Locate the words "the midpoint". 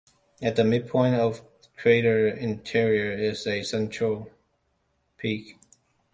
0.55-1.13